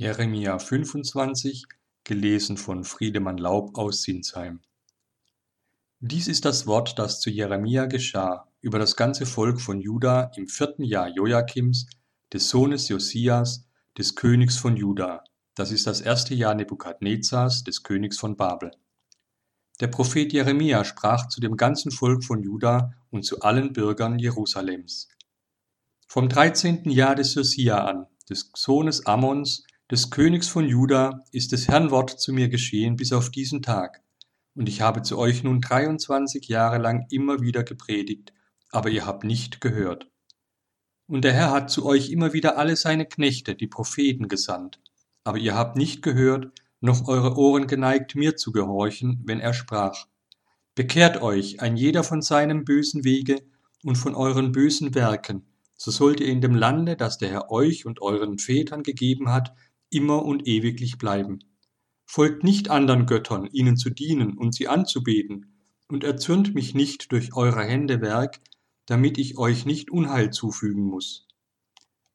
Jeremia 0.00 0.60
25, 0.60 1.64
gelesen 2.04 2.56
von 2.56 2.84
Friedemann 2.84 3.36
Laub 3.36 3.76
aus 3.76 4.02
Sinsheim. 4.02 4.60
Dies 5.98 6.28
ist 6.28 6.44
das 6.44 6.68
Wort, 6.68 7.00
das 7.00 7.18
zu 7.18 7.30
Jeremia 7.30 7.86
geschah 7.86 8.46
über 8.60 8.78
das 8.78 8.94
ganze 8.94 9.26
Volk 9.26 9.60
von 9.60 9.80
Juda 9.80 10.30
im 10.36 10.46
vierten 10.46 10.84
Jahr 10.84 11.08
Joachims, 11.08 11.88
des 12.32 12.48
Sohnes 12.48 12.88
Josias, 12.88 13.66
des 13.98 14.14
Königs 14.14 14.56
von 14.56 14.76
Juda. 14.76 15.24
Das 15.56 15.72
ist 15.72 15.88
das 15.88 16.00
erste 16.00 16.32
Jahr 16.32 16.54
Nebukadnezars, 16.54 17.64
des 17.64 17.82
Königs 17.82 18.20
von 18.20 18.36
Babel. 18.36 18.70
Der 19.80 19.88
Prophet 19.88 20.32
Jeremia 20.32 20.84
sprach 20.84 21.26
zu 21.26 21.40
dem 21.40 21.56
ganzen 21.56 21.90
Volk 21.90 22.22
von 22.22 22.40
Juda 22.44 22.92
und 23.10 23.24
zu 23.24 23.40
allen 23.40 23.72
Bürgern 23.72 24.20
Jerusalems. 24.20 25.08
Vom 26.06 26.28
dreizehnten 26.28 26.92
Jahr 26.92 27.16
des 27.16 27.34
Josia 27.34 27.84
an, 27.84 28.06
des 28.30 28.52
Sohnes 28.54 29.04
Ammons, 29.04 29.64
des 29.90 30.10
Königs 30.10 30.48
von 30.48 30.66
Juda 30.68 31.24
ist 31.32 31.52
des 31.52 31.66
Herrn 31.66 31.90
Wort 31.90 32.20
zu 32.20 32.32
mir 32.32 32.48
geschehen 32.48 32.96
bis 32.96 33.12
auf 33.12 33.30
diesen 33.30 33.62
Tag. 33.62 34.02
Und 34.54 34.68
ich 34.68 34.82
habe 34.82 35.02
zu 35.02 35.16
euch 35.16 35.42
nun 35.42 35.60
23 35.62 36.46
Jahre 36.46 36.78
lang 36.78 37.06
immer 37.10 37.40
wieder 37.40 37.64
gepredigt, 37.64 38.34
aber 38.70 38.90
ihr 38.90 39.06
habt 39.06 39.24
nicht 39.24 39.62
gehört. 39.62 40.10
Und 41.06 41.24
der 41.24 41.32
Herr 41.32 41.52
hat 41.52 41.70
zu 41.70 41.86
euch 41.86 42.10
immer 42.10 42.34
wieder 42.34 42.58
alle 42.58 42.76
seine 42.76 43.06
Knechte, 43.06 43.54
die 43.54 43.66
Propheten, 43.66 44.28
gesandt, 44.28 44.78
aber 45.24 45.38
ihr 45.38 45.54
habt 45.54 45.76
nicht 45.76 46.02
gehört, 46.02 46.52
noch 46.80 47.08
eure 47.08 47.38
Ohren 47.38 47.66
geneigt, 47.66 48.14
mir 48.14 48.36
zu 48.36 48.52
gehorchen, 48.52 49.22
wenn 49.24 49.40
er 49.40 49.54
sprach. 49.54 50.06
Bekehrt 50.74 51.22
euch, 51.22 51.62
ein 51.62 51.76
jeder 51.76 52.04
von 52.04 52.20
seinem 52.20 52.64
bösen 52.64 53.04
Wege 53.04 53.40
und 53.84 53.96
von 53.96 54.14
euren 54.14 54.52
bösen 54.52 54.94
Werken, 54.94 55.46
so 55.80 55.90
sollt 55.92 56.20
ihr 56.20 56.26
in 56.26 56.40
dem 56.40 56.54
Lande, 56.54 56.96
das 56.96 57.18
der 57.18 57.30
Herr 57.30 57.50
euch 57.50 57.86
und 57.86 58.02
euren 58.02 58.38
Vätern 58.38 58.82
gegeben 58.82 59.30
hat, 59.30 59.54
immer 59.90 60.24
und 60.24 60.46
ewiglich 60.46 60.98
bleiben. 60.98 61.40
Folgt 62.06 62.44
nicht 62.44 62.70
anderen 62.70 63.06
Göttern, 63.06 63.46
ihnen 63.52 63.76
zu 63.76 63.90
dienen 63.90 64.38
und 64.38 64.54
sie 64.54 64.68
anzubeten, 64.68 65.54
und 65.88 66.04
erzürnt 66.04 66.54
mich 66.54 66.74
nicht 66.74 67.12
durch 67.12 67.34
eure 67.34 67.64
Hände 67.64 68.00
Werk, 68.00 68.40
damit 68.86 69.18
ich 69.18 69.38
euch 69.38 69.66
nicht 69.66 69.90
Unheil 69.90 70.30
zufügen 70.30 70.84
muss. 70.84 71.26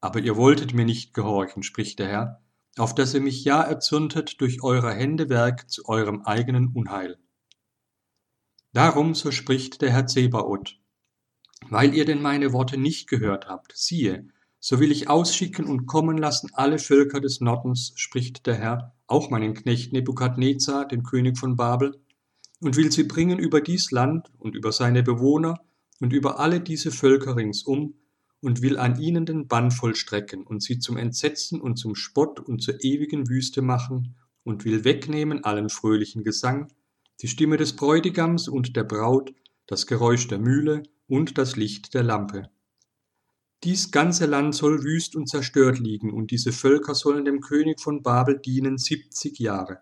Aber 0.02 0.20
ihr 0.20 0.36
wolltet 0.36 0.74
mir 0.74 0.86
nicht 0.86 1.14
gehorchen, 1.14 1.64
spricht 1.64 2.00
der 2.00 2.08
Herr, 2.08 2.44
auf 2.78 2.96
dass 2.96 3.14
ihr 3.14 3.22
mich 3.22 3.44
ja 3.44 3.62
erzürntet 3.62 4.42
durch 4.42 4.64
eure 4.64 4.94
Hände 4.94 5.30
Werk 5.30 5.70
zu 5.70 5.86
eurem 5.86 6.22
eigenen 6.22 6.68
Unheil. 6.68 7.18
Darum, 8.74 9.14
so 9.14 9.32
spricht 9.32 9.82
der 9.82 9.92
Herr 9.92 10.08
Zebaoth, 10.08 10.80
weil 11.70 11.94
ihr 11.94 12.06
denn 12.06 12.22
meine 12.22 12.54
Worte 12.54 12.78
nicht 12.78 13.08
gehört 13.08 13.48
habt, 13.48 13.74
siehe, 13.76 14.28
so 14.66 14.80
will 14.80 14.94
ich 14.94 15.10
ausschicken 15.10 15.66
und 15.66 15.88
kommen 15.88 16.18
lassen 16.18 16.50
alle 16.54 16.80
Völker 16.80 17.20
des 17.20 17.42
Nordens, 17.42 17.92
spricht 17.98 18.46
der 18.46 18.56
Herr, 18.56 18.94
auch 19.08 19.30
meinen 19.30 19.56
Knecht 19.56 19.92
Nebukadnezar, 19.92 20.88
den 20.88 21.04
König 21.04 21.38
von 21.38 21.58
Babel, 21.58 22.00
und 22.62 22.78
will 22.78 22.90
sie 22.90 23.04
bringen 23.04 23.40
über 23.40 23.60
dies 23.60 23.92
Land 23.92 24.32
und 24.40 24.56
über 24.56 24.72
seine 24.72 25.04
Bewohner 25.04 25.60
und 26.00 26.14
über 26.14 26.40
alle 26.40 26.62
diese 26.62 26.92
Völker 26.92 27.36
ringsum, 27.36 27.96
und 28.40 28.62
will 28.62 28.78
an 28.78 29.02
ihnen 29.02 29.26
den 29.26 29.50
Bann 29.50 29.70
vollstrecken 29.70 30.44
und 30.44 30.64
sie 30.64 30.80
zum 30.80 30.96
Entsetzen 30.96 31.60
und 31.60 31.76
zum 31.76 31.94
Spott 31.94 32.40
und 32.40 32.62
zur 32.62 32.82
ewigen 32.86 33.28
Wüste 33.28 33.62
machen, 33.62 34.16
und 34.46 34.64
will 34.64 34.86
wegnehmen 34.86 35.44
allen 35.44 35.68
fröhlichen 35.68 36.24
Gesang, 36.24 36.70
die 37.22 37.28
Stimme 37.28 37.58
des 37.58 37.76
Bräutigams 37.76 38.48
und 38.48 38.78
der 38.78 38.86
Braut, 38.86 39.34
das 39.68 39.88
Geräusch 39.88 40.30
der 40.30 40.40
Mühle 40.40 40.84
und 41.08 41.38
das 41.38 41.58
Licht 41.58 41.94
der 41.94 42.04
Lampe. 42.04 42.50
Dies 43.64 43.92
ganze 43.92 44.26
Land 44.26 44.56
soll 44.56 44.84
wüst 44.84 45.16
und 45.16 45.30
zerstört 45.30 45.80
liegen, 45.80 46.12
und 46.12 46.32
diese 46.32 46.52
Völker 46.52 46.96
sollen 46.96 47.24
dem 47.24 47.40
König 47.40 47.80
von 47.80 48.04
Babel 48.04 48.38
dienen 48.38 48.78
siebzig 48.78 49.40
Jahre. 49.40 49.80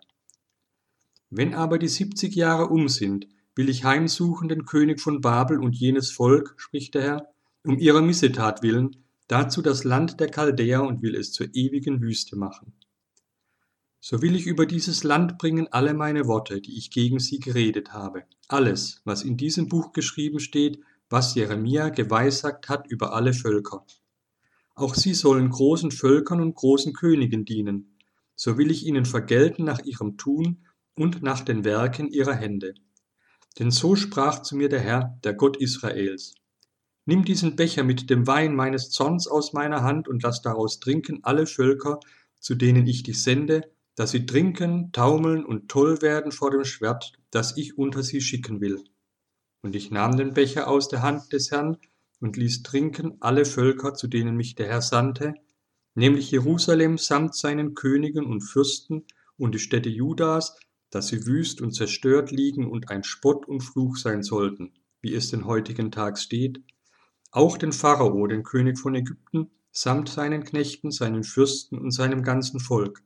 Wenn 1.30 1.54
aber 1.54 1.78
die 1.78 1.88
siebzig 1.88 2.36
Jahre 2.36 2.68
um 2.68 2.88
sind, 2.88 3.26
will 3.56 3.68
ich 3.68 3.84
heimsuchen 3.84 4.48
den 4.48 4.66
König 4.66 5.00
von 5.00 5.20
Babel 5.20 5.58
und 5.58 5.74
jenes 5.74 6.10
Volk, 6.10 6.54
spricht 6.58 6.94
der 6.94 7.02
Herr, 7.02 7.34
um 7.64 7.78
ihrer 7.78 8.02
Missetat 8.02 8.62
willen, 8.62 8.96
dazu 9.26 9.62
das 9.62 9.82
Land 9.82 10.20
der 10.20 10.28
Chaldäer 10.28 10.82
und 10.82 11.02
will 11.02 11.14
es 11.14 11.32
zur 11.32 11.48
ewigen 11.54 12.00
Wüste 12.00 12.36
machen. 12.36 12.72
So 13.98 14.20
will 14.20 14.34
ich 14.34 14.46
über 14.46 14.66
dieses 14.66 15.04
Land 15.04 15.38
bringen 15.38 15.68
alle 15.70 15.94
meine 15.94 16.26
Worte, 16.26 16.60
die 16.60 16.76
ich 16.76 16.90
gegen 16.90 17.18
sie 17.18 17.38
geredet 17.38 17.92
habe, 17.92 18.24
alles, 18.48 19.00
was 19.04 19.22
in 19.22 19.36
diesem 19.36 19.68
Buch 19.68 19.92
geschrieben 19.92 20.40
steht, 20.40 20.80
was 21.12 21.34
Jeremia 21.34 21.90
geweissagt 21.90 22.68
hat 22.68 22.86
über 22.88 23.12
alle 23.12 23.34
Völker. 23.34 23.84
Auch 24.74 24.94
sie 24.94 25.14
sollen 25.14 25.50
großen 25.50 25.90
Völkern 25.90 26.40
und 26.40 26.54
großen 26.54 26.94
Königen 26.94 27.44
dienen. 27.44 27.98
So 28.34 28.56
will 28.56 28.70
ich 28.70 28.86
ihnen 28.86 29.04
vergelten 29.04 29.64
nach 29.64 29.80
ihrem 29.80 30.16
Tun 30.16 30.64
und 30.94 31.22
nach 31.22 31.42
den 31.42 31.64
Werken 31.64 32.08
ihrer 32.08 32.34
Hände. 32.34 32.74
Denn 33.58 33.70
so 33.70 33.94
sprach 33.94 34.42
zu 34.42 34.56
mir 34.56 34.70
der 34.70 34.80
Herr, 34.80 35.18
der 35.22 35.34
Gott 35.34 35.58
Israels. 35.58 36.34
Nimm 37.04 37.24
diesen 37.24 37.56
Becher 37.56 37.84
mit 37.84 38.08
dem 38.08 38.26
Wein 38.26 38.54
meines 38.54 38.90
Zorns 38.90 39.26
aus 39.26 39.52
meiner 39.52 39.82
Hand 39.82 40.08
und 40.08 40.22
lass 40.22 40.40
daraus 40.40 40.80
trinken 40.80 41.20
alle 41.22 41.46
Völker, 41.46 42.00
zu 42.40 42.54
denen 42.54 42.86
ich 42.86 43.02
dich 43.02 43.22
sende, 43.22 43.70
dass 43.96 44.12
sie 44.12 44.24
trinken, 44.24 44.92
taumeln 44.92 45.44
und 45.44 45.68
toll 45.68 46.00
werden 46.00 46.32
vor 46.32 46.50
dem 46.50 46.64
Schwert, 46.64 47.12
das 47.30 47.56
ich 47.56 47.76
unter 47.76 48.02
sie 48.02 48.20
schicken 48.20 48.60
will. 48.60 48.82
Und 49.62 49.76
ich 49.76 49.90
nahm 49.90 50.16
den 50.16 50.34
Becher 50.34 50.68
aus 50.68 50.88
der 50.88 51.02
Hand 51.02 51.32
des 51.32 51.50
Herrn 51.50 51.78
und 52.20 52.36
ließ 52.36 52.62
trinken 52.62 53.16
alle 53.20 53.44
Völker, 53.44 53.94
zu 53.94 54.08
denen 54.08 54.36
mich 54.36 54.54
der 54.54 54.68
Herr 54.68 54.82
sandte, 54.82 55.34
nämlich 55.94 56.30
Jerusalem 56.30 56.98
samt 56.98 57.34
seinen 57.34 57.74
Königen 57.74 58.26
und 58.26 58.42
Fürsten 58.42 59.04
und 59.36 59.54
die 59.54 59.60
Städte 59.60 59.88
Judas, 59.88 60.56
dass 60.90 61.08
sie 61.08 61.26
wüst 61.26 61.60
und 61.60 61.72
zerstört 61.72 62.30
liegen 62.30 62.70
und 62.70 62.90
ein 62.90 63.04
Spott 63.04 63.46
und 63.46 63.60
Fluch 63.60 63.96
sein 63.96 64.22
sollten, 64.22 64.72
wie 65.00 65.14
es 65.14 65.30
den 65.30 65.46
heutigen 65.46 65.90
Tag 65.90 66.18
steht, 66.18 66.62
auch 67.30 67.56
den 67.56 67.72
Pharao, 67.72 68.26
den 68.26 68.42
König 68.42 68.78
von 68.78 68.94
Ägypten, 68.94 69.50
samt 69.70 70.10
seinen 70.10 70.44
Knechten, 70.44 70.90
seinen 70.90 71.24
Fürsten 71.24 71.78
und 71.78 71.92
seinem 71.92 72.22
ganzen 72.22 72.60
Volk, 72.60 73.02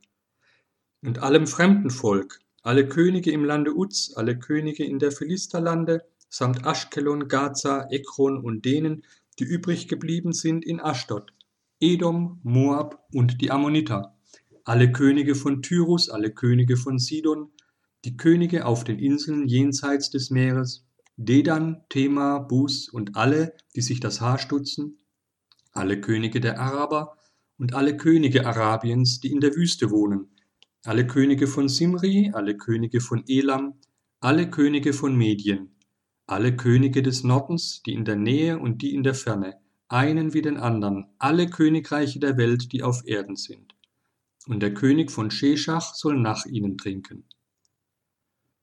und 1.01 1.19
allem 1.19 1.47
fremden 1.47 1.91
Volk, 1.91 2.39
alle 2.61 2.87
Könige 2.87 3.31
im 3.31 3.45
Lande 3.45 3.73
Uz, 3.73 4.11
alle 4.15 4.37
Könige 4.37 4.83
in 4.83 4.99
der 4.99 5.13
Philisterlande, 5.13 6.03
samt 6.29 6.65
Aschkelon, 6.65 7.27
Gaza, 7.27 7.87
Ekron 7.89 8.37
und 8.43 8.65
denen, 8.65 9.03
die 9.39 9.43
übrig 9.43 9.87
geblieben 9.87 10.33
sind 10.33 10.65
in 10.65 10.79
Aschdod, 10.79 11.31
Edom, 11.79 12.39
Moab 12.43 13.05
und 13.13 13.41
die 13.41 13.51
Ammoniter, 13.51 14.17
alle 14.63 14.91
Könige 14.91 15.35
von 15.35 15.61
Tyrus, 15.61 16.09
alle 16.09 16.31
Könige 16.31 16.75
von 16.75 16.99
Sidon, 16.99 17.51
die 18.03 18.17
Könige 18.17 18.65
auf 18.65 18.83
den 18.83 18.99
Inseln 18.99 19.47
jenseits 19.47 20.09
des 20.09 20.29
Meeres, 20.29 20.85
Dedan, 21.17 21.83
Tema, 21.89 22.39
Bus 22.39 22.89
und 22.89 23.15
alle, 23.15 23.55
die 23.75 23.81
sich 23.81 23.99
das 23.99 24.21
Haar 24.21 24.37
stutzen, 24.37 24.99
alle 25.71 25.99
Könige 26.01 26.39
der 26.39 26.59
Araber 26.59 27.17
und 27.57 27.73
alle 27.73 27.97
Könige 27.97 28.45
Arabiens, 28.45 29.19
die 29.19 29.31
in 29.31 29.39
der 29.39 29.55
Wüste 29.55 29.89
wohnen, 29.89 30.29
alle 30.83 31.07
Könige 31.07 31.47
von 31.47 31.69
Simri, 31.69 32.31
alle 32.33 32.57
Könige 32.57 33.01
von 33.01 33.23
Elam, 33.27 33.75
alle 34.19 34.49
Könige 34.49 34.93
von 34.93 35.15
Medien, 35.15 35.75
alle 36.27 36.57
Könige 36.57 37.01
des 37.01 37.23
Nordens, 37.23 37.81
die 37.83 37.93
in 37.93 38.03
der 38.03 38.17
Nähe 38.17 38.59
und 38.59 38.81
die 38.81 38.93
in 38.93 39.03
der 39.03 39.15
Ferne, 39.15 39.55
einen 39.87 40.33
wie 40.33 40.41
den 40.41 40.57
anderen, 40.57 41.05
alle 41.17 41.49
Königreiche 41.49 42.19
der 42.19 42.35
Welt, 42.35 42.73
die 42.73 42.83
auf 42.83 43.07
Erden 43.07 43.37
sind. 43.37 43.73
Und 44.45 44.59
der 44.59 44.73
König 44.73 45.09
von 45.09 45.31
Sheshach 45.31 45.93
soll 45.95 46.19
nach 46.19 46.45
ihnen 46.45 46.77
trinken. 46.77 47.23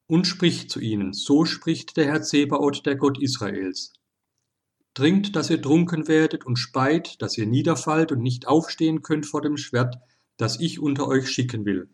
Und 0.07 0.27
spricht 0.27 0.71
zu 0.71 0.81
ihnen, 0.81 1.15
so 1.15 1.47
spricht 1.47 1.97
der 1.97 2.05
Herr 2.05 2.23
Zebaoth, 2.23 2.85
der 2.85 2.97
Gott 2.97 3.21
Israels. 3.21 3.95
Trinkt, 4.93 5.35
dass 5.35 5.49
ihr 5.49 5.61
trunken 5.61 6.07
werdet, 6.07 6.45
und 6.45 6.57
speit, 6.57 7.23
dass 7.23 7.39
ihr 7.39 7.47
niederfallt 7.47 8.13
und 8.13 8.21
nicht 8.21 8.47
aufstehen 8.47 9.01
könnt 9.01 9.25
vor 9.25 9.41
dem 9.41 9.57
Schwert, 9.57 9.97
das 10.37 10.61
ich 10.61 10.81
unter 10.81 11.09
euch 11.09 11.31
schicken 11.31 11.65
will. 11.65 11.89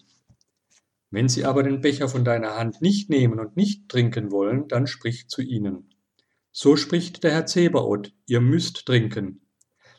Wenn 1.10 1.28
sie 1.28 1.44
aber 1.44 1.62
den 1.62 1.80
Becher 1.80 2.08
von 2.08 2.24
deiner 2.24 2.56
Hand 2.56 2.80
nicht 2.82 3.10
nehmen 3.10 3.40
und 3.40 3.56
nicht 3.56 3.88
trinken 3.88 4.30
wollen, 4.30 4.68
dann 4.68 4.86
sprich 4.86 5.28
zu 5.28 5.42
ihnen. 5.42 5.90
So 6.52 6.76
spricht 6.76 7.24
der 7.24 7.32
Herr 7.32 7.46
Zebaoth, 7.46 8.12
ihr 8.26 8.40
müsst 8.40 8.86
trinken. 8.86 9.40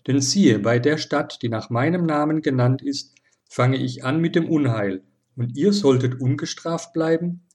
Denn 0.07 0.21
siehe, 0.21 0.59
bei 0.59 0.79
der 0.79 0.97
Stadt, 0.97 1.41
die 1.41 1.49
nach 1.49 1.69
meinem 1.69 2.05
Namen 2.05 2.41
genannt 2.41 2.81
ist, 2.81 3.15
fange 3.49 3.77
ich 3.77 4.03
an 4.03 4.19
mit 4.19 4.35
dem 4.35 4.49
Unheil, 4.49 5.03
und 5.35 5.57
ihr 5.57 5.73
solltet 5.73 6.19
ungestraft 6.19 6.93
bleiben? 6.93 7.47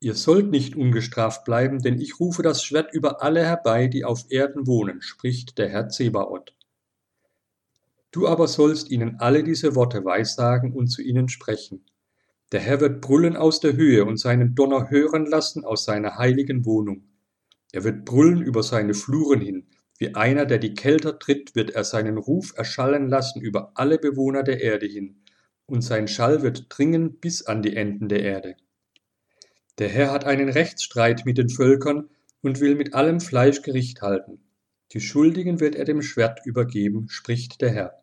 Ihr 0.00 0.14
sollt 0.14 0.50
nicht 0.50 0.76
ungestraft 0.76 1.44
bleiben, 1.44 1.80
denn 1.80 2.00
ich 2.00 2.20
rufe 2.20 2.42
das 2.42 2.62
Schwert 2.62 2.92
über 2.94 3.22
alle 3.22 3.44
herbei, 3.44 3.88
die 3.88 4.04
auf 4.04 4.26
Erden 4.30 4.66
wohnen, 4.66 5.02
spricht 5.02 5.58
der 5.58 5.68
Herr 5.68 5.88
Zebaoth. 5.88 6.54
Du 8.10 8.28
aber 8.28 8.48
sollst 8.48 8.90
ihnen 8.90 9.16
alle 9.18 9.42
diese 9.42 9.74
Worte 9.74 10.04
weissagen 10.04 10.72
und 10.72 10.86
zu 10.86 11.02
ihnen 11.02 11.28
sprechen. 11.28 11.84
Der 12.52 12.60
Herr 12.60 12.80
wird 12.80 13.00
brüllen 13.00 13.36
aus 13.36 13.60
der 13.60 13.74
Höhe 13.76 14.04
und 14.04 14.18
seinen 14.18 14.54
Donner 14.54 14.90
hören 14.90 15.26
lassen 15.26 15.64
aus 15.64 15.84
seiner 15.84 16.16
heiligen 16.16 16.64
Wohnung. 16.64 17.04
Er 17.72 17.84
wird 17.84 18.04
brüllen 18.04 18.40
über 18.40 18.62
seine 18.62 18.94
Fluren 18.94 19.40
hin. 19.40 19.66
Wie 19.98 20.14
einer, 20.14 20.46
der 20.46 20.58
die 20.58 20.74
Kälter 20.74 21.18
tritt, 21.18 21.54
wird 21.54 21.70
er 21.70 21.84
seinen 21.84 22.16
Ruf 22.16 22.54
erschallen 22.56 23.08
lassen 23.08 23.40
über 23.40 23.72
alle 23.74 23.98
Bewohner 23.98 24.42
der 24.42 24.62
Erde 24.62 24.86
hin. 24.86 25.22
und 25.66 25.82
sein 25.82 26.08
Schall 26.08 26.40
wird 26.40 26.66
dringen 26.70 27.20
bis 27.20 27.42
an 27.42 27.62
die 27.62 27.76
Enden 27.76 28.08
der 28.08 28.22
Erde. 28.22 28.56
Der 29.76 29.88
Herr 29.90 30.10
hat 30.10 30.24
einen 30.24 30.48
Rechtsstreit 30.48 31.26
mit 31.26 31.36
den 31.36 31.50
Völkern 31.50 32.08
und 32.40 32.60
will 32.60 32.74
mit 32.74 32.94
allem 32.94 33.20
Fleisch 33.20 33.60
Gericht 33.60 34.00
halten. 34.00 34.40
Die 34.92 35.00
Schuldigen 35.00 35.60
wird 35.60 35.74
er 35.76 35.84
dem 35.84 36.00
Schwert 36.00 36.40
übergeben, 36.46 37.08
spricht 37.10 37.60
der 37.60 37.70
Herr. 37.70 38.02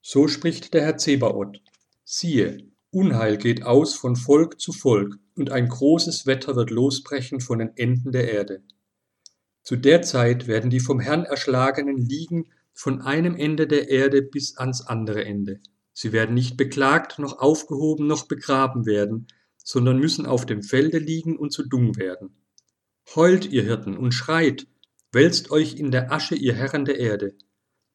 So 0.00 0.28
spricht 0.28 0.72
der 0.72 0.82
Herr 0.82 0.96
Zebaoth. 0.96 1.60
Siehe, 2.04 2.71
Unheil 2.94 3.38
geht 3.38 3.62
aus 3.64 3.94
von 3.94 4.16
Volk 4.16 4.60
zu 4.60 4.70
Volk, 4.70 5.18
und 5.34 5.50
ein 5.50 5.66
großes 5.66 6.26
Wetter 6.26 6.56
wird 6.56 6.68
losbrechen 6.68 7.40
von 7.40 7.58
den 7.58 7.74
Enden 7.74 8.12
der 8.12 8.30
Erde. 8.30 8.62
Zu 9.62 9.76
der 9.76 10.02
Zeit 10.02 10.46
werden 10.46 10.68
die 10.68 10.78
vom 10.78 11.00
Herrn 11.00 11.24
erschlagenen 11.24 11.96
liegen 11.96 12.50
von 12.74 13.00
einem 13.00 13.34
Ende 13.34 13.66
der 13.66 13.88
Erde 13.88 14.20
bis 14.20 14.58
ans 14.58 14.82
andere 14.82 15.24
Ende. 15.24 15.60
Sie 15.94 16.12
werden 16.12 16.34
nicht 16.34 16.58
beklagt, 16.58 17.18
noch 17.18 17.38
aufgehoben, 17.38 18.06
noch 18.06 18.28
begraben 18.28 18.84
werden, 18.84 19.26
sondern 19.56 19.98
müssen 19.98 20.26
auf 20.26 20.44
dem 20.44 20.62
Felde 20.62 20.98
liegen 20.98 21.38
und 21.38 21.50
zu 21.50 21.66
Dung 21.66 21.96
werden. 21.96 22.36
Heult, 23.14 23.50
ihr 23.50 23.62
Hirten, 23.62 23.96
und 23.96 24.12
schreit, 24.12 24.66
wälzt 25.12 25.50
euch 25.50 25.76
in 25.76 25.92
der 25.92 26.12
Asche, 26.12 26.34
ihr 26.34 26.52
Herren 26.52 26.84
der 26.84 26.98
Erde. 26.98 27.36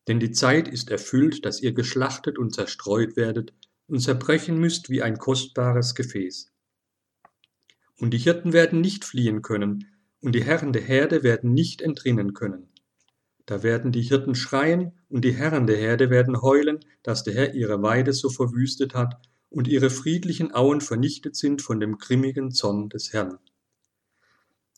Denn 0.07 0.19
die 0.19 0.31
Zeit 0.31 0.67
ist 0.67 0.89
erfüllt, 0.89 1.45
dass 1.45 1.61
ihr 1.61 1.73
geschlachtet 1.73 2.39
und 2.39 2.55
zerstreut 2.55 3.15
werdet 3.15 3.53
und 3.87 3.99
zerbrechen 3.99 4.57
müsst 4.57 4.89
wie 4.89 5.01
ein 5.01 5.17
kostbares 5.17 5.95
Gefäß. 5.95 6.51
Und 7.99 8.11
die 8.13 8.19
Hirten 8.19 8.53
werden 8.53 8.81
nicht 8.81 9.05
fliehen 9.05 9.41
können, 9.41 9.85
und 10.21 10.33
die 10.33 10.43
Herren 10.43 10.73
der 10.73 10.81
Herde 10.81 11.23
werden 11.23 11.53
nicht 11.53 11.81
entrinnen 11.81 12.33
können. 12.33 12.69
Da 13.45 13.63
werden 13.63 13.91
die 13.91 14.01
Hirten 14.01 14.35
schreien, 14.35 14.91
und 15.09 15.23
die 15.23 15.33
Herren 15.33 15.67
der 15.67 15.77
Herde 15.77 16.09
werden 16.09 16.41
heulen, 16.41 16.79
dass 17.01 17.23
der 17.23 17.33
Herr 17.33 17.53
ihre 17.53 17.81
Weide 17.81 18.13
so 18.13 18.29
verwüstet 18.29 18.93
hat 18.93 19.15
und 19.49 19.67
ihre 19.67 19.89
friedlichen 19.89 20.53
Auen 20.53 20.81
vernichtet 20.81 21.35
sind 21.35 21.61
von 21.61 21.79
dem 21.79 21.97
grimmigen 21.97 22.51
Zorn 22.51 22.89
des 22.89 23.13
Herrn. 23.13 23.39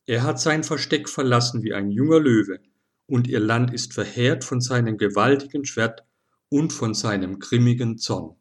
Er 0.05 0.23
hat 0.23 0.39
sein 0.39 0.63
Versteck 0.63 1.09
verlassen 1.09 1.63
wie 1.63 1.73
ein 1.73 1.89
junger 1.89 2.19
Löwe, 2.19 2.59
und 3.07 3.27
ihr 3.27 3.39
Land 3.39 3.73
ist 3.73 3.93
verheert 3.93 4.43
von 4.43 4.61
seinem 4.61 4.97
gewaltigen 4.97 5.65
Schwert 5.65 6.05
und 6.49 6.71
von 6.71 6.93
seinem 6.93 7.39
grimmigen 7.39 7.97
Zorn. 7.97 8.38